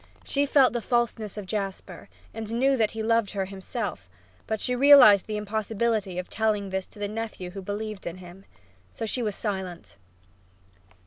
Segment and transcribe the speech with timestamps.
[0.23, 4.09] She felt the falseness of Jasper, and knew that he loved her himself,
[4.47, 8.45] but she realized the impossibility of telling this to the nephew who believed in him.
[8.91, 9.97] So she was silent.